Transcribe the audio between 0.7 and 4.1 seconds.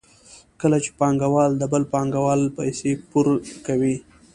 چې پانګوال د بل پانګوال پیسې پور کوي